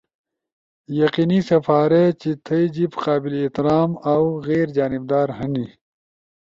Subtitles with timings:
[0.99, 5.67] یقینی سپارے چی تھئی جیب قابل احترام اؤ غیر جانب دار ہنی۔